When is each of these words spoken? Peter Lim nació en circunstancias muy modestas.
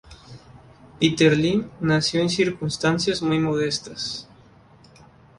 Peter 0.99 1.35
Lim 1.37 1.69
nació 1.79 2.21
en 2.21 2.29
circunstancias 2.31 3.21
muy 3.21 3.37
modestas. 3.37 4.27